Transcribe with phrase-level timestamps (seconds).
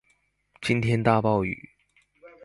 [0.63, 1.69] 今天大暴雨